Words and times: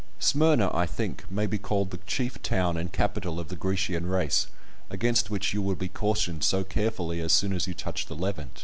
Smyrna, 0.17 0.73
I 0.75 0.87
think, 0.87 1.29
may 1.29 1.45
be 1.45 1.59
called 1.59 1.91
the 1.91 1.99
chief 2.07 2.41
town 2.41 2.75
and 2.75 2.91
capital 2.91 3.39
of 3.39 3.49
the 3.49 3.55
Grecian 3.55 4.07
race, 4.07 4.47
against 4.89 5.29
which 5.29 5.53
you 5.53 5.61
will 5.61 5.75
be 5.75 5.89
cautioned 5.89 6.43
so 6.43 6.63
carefully 6.63 7.19
as 7.21 7.31
soon 7.31 7.53
as 7.53 7.67
you 7.67 7.75
touch 7.75 8.07
the 8.07 8.15
Levant. 8.15 8.59